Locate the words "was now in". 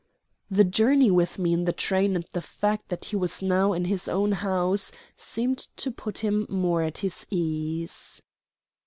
3.15-3.85